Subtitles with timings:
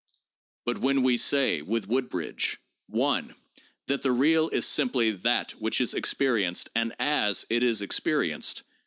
[0.65, 3.35] But when we say, with Wood bridge, (1)
[3.85, 8.73] that 'the real is simply that which is experienced and as it is experienced' (p.